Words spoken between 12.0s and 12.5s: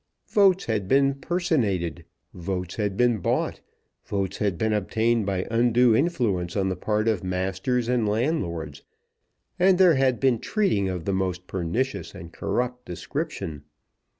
and